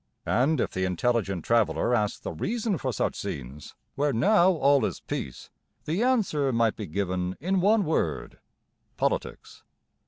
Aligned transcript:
And 0.25 0.59
if 0.59 0.71
the 0.71 0.83
intelligent 0.83 1.45
traveller 1.45 1.93
asked 1.93 2.23
the 2.23 2.31
reason 2.33 2.79
for 2.79 2.91
such 2.91 3.15
scenes, 3.15 3.75
where 3.93 4.11
now 4.11 4.49
all 4.51 4.83
is 4.83 4.99
peace, 4.99 5.51
the 5.85 6.01
answer 6.01 6.51
might 6.51 6.75
be 6.75 6.87
given 6.87 7.37
in 7.39 7.61
one 7.61 7.85
word 7.85 8.39
Politics. 8.97 9.61